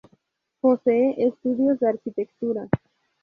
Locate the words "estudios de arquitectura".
1.23-2.67